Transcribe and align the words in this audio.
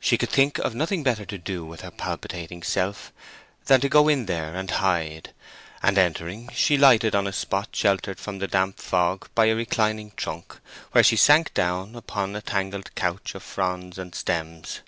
She 0.00 0.18
could 0.18 0.30
think 0.30 0.58
of 0.58 0.74
nothing 0.74 1.04
better 1.04 1.24
to 1.24 1.38
do 1.38 1.64
with 1.64 1.82
her 1.82 1.92
palpitating 1.92 2.64
self 2.64 3.12
than 3.66 3.80
to 3.82 3.88
go 3.88 4.08
in 4.08 4.26
here 4.26 4.52
and 4.52 4.68
hide; 4.68 5.32
and 5.80 5.96
entering, 5.96 6.48
she 6.52 6.76
lighted 6.76 7.14
on 7.14 7.28
a 7.28 7.32
spot 7.32 7.68
sheltered 7.72 8.18
from 8.18 8.40
the 8.40 8.48
damp 8.48 8.80
fog 8.80 9.28
by 9.36 9.46
a 9.46 9.54
reclining 9.54 10.10
trunk, 10.16 10.56
where 10.90 11.04
she 11.04 11.14
sank 11.14 11.54
down 11.54 11.94
upon 11.94 12.34
a 12.34 12.42
tangled 12.42 12.92
couch 12.96 13.36
of 13.36 13.44
fronds 13.44 13.98
and 13.98 14.16
stems. 14.16 14.80